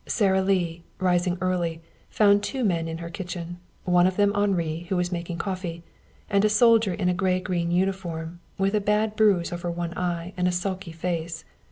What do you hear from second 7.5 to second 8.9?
uniform, with a